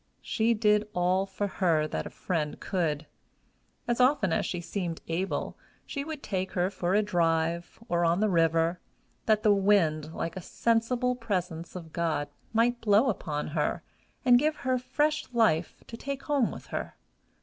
She 0.23 0.55
did 0.55 0.89
all 0.95 1.27
for 1.27 1.45
her 1.45 1.87
that 1.87 2.11
friend 2.11 2.59
could. 2.59 3.05
As 3.87 4.01
often 4.01 4.33
as 4.33 4.47
she 4.47 4.59
seemed 4.59 4.99
able, 5.07 5.59
she 5.85 6.03
would 6.03 6.23
take 6.23 6.53
her 6.53 6.71
for 6.71 6.95
a 6.95 7.03
drive, 7.03 7.77
or 7.87 8.03
on 8.03 8.19
the 8.19 8.27
river, 8.27 8.79
that 9.27 9.43
the 9.43 9.53
wind, 9.53 10.11
like 10.11 10.35
a 10.35 10.41
sensible 10.41 11.13
presence 11.15 11.75
of 11.75 11.93
God, 11.93 12.29
might 12.51 12.81
blow 12.81 13.09
upon 13.09 13.49
her, 13.49 13.83
and 14.25 14.39
give 14.39 14.55
her 14.65 14.79
fresh 14.79 15.31
life 15.33 15.83
to 15.85 15.95
take 15.95 16.23
home 16.23 16.49
with 16.49 16.65
her. 16.73 16.95